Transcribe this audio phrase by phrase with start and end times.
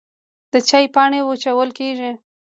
[0.51, 2.11] د چای پاڼې وچول کیږي